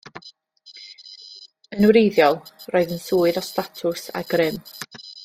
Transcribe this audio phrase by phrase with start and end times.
[1.75, 2.39] Yn wreiddiol,
[2.71, 4.59] roedd yn swydd o statws a grym.